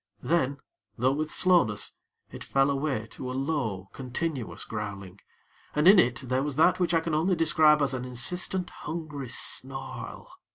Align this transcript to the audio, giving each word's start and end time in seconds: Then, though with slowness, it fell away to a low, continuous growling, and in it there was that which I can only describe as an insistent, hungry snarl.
Then, 0.23 0.57
though 0.97 1.11
with 1.11 1.29
slowness, 1.29 1.93
it 2.31 2.43
fell 2.43 2.71
away 2.71 3.05
to 3.11 3.29
a 3.31 3.37
low, 3.37 3.89
continuous 3.93 4.65
growling, 4.65 5.19
and 5.75 5.87
in 5.87 5.99
it 5.99 6.21
there 6.27 6.41
was 6.41 6.55
that 6.55 6.79
which 6.79 6.95
I 6.95 7.01
can 7.01 7.13
only 7.13 7.35
describe 7.35 7.83
as 7.83 7.93
an 7.93 8.03
insistent, 8.03 8.71
hungry 8.71 9.27
snarl. 9.29 10.33